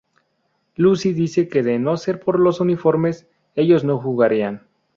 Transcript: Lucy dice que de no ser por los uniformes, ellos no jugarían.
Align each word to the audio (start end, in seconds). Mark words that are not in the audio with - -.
Lucy 0.77 1.13
dice 1.13 1.47
que 1.47 1.61
de 1.61 1.77
no 1.77 1.95
ser 1.95 2.19
por 2.21 2.39
los 2.39 2.59
uniformes, 2.59 3.27
ellos 3.53 3.83
no 3.83 3.99
jugarían. 3.99 4.63